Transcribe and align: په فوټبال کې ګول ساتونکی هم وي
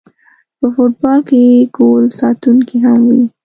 په 0.59 0.67
فوټبال 0.75 1.19
کې 1.29 1.41
ګول 1.75 2.03
ساتونکی 2.19 2.77
هم 2.85 2.99
وي 3.09 3.23